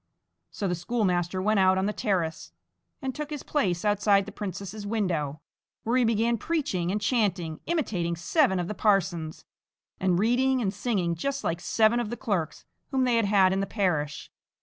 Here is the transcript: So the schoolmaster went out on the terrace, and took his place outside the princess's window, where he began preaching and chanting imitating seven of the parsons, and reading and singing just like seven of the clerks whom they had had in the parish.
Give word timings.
So 0.49 0.67
the 0.67 0.73
schoolmaster 0.73 1.43
went 1.43 1.59
out 1.59 1.77
on 1.77 1.85
the 1.85 1.93
terrace, 1.93 2.51
and 3.03 3.13
took 3.13 3.29
his 3.29 3.43
place 3.43 3.85
outside 3.85 4.25
the 4.25 4.31
princess's 4.31 4.83
window, 4.87 5.41
where 5.83 5.95
he 5.95 6.03
began 6.05 6.39
preaching 6.39 6.91
and 6.91 6.99
chanting 6.99 7.59
imitating 7.67 8.15
seven 8.15 8.59
of 8.59 8.67
the 8.67 8.73
parsons, 8.73 9.45
and 9.99 10.17
reading 10.17 10.59
and 10.59 10.73
singing 10.73 11.13
just 11.13 11.43
like 11.43 11.61
seven 11.61 11.99
of 11.99 12.09
the 12.09 12.17
clerks 12.17 12.65
whom 12.89 13.03
they 13.03 13.17
had 13.17 13.25
had 13.25 13.53
in 13.53 13.59
the 13.59 13.67
parish. 13.67 14.31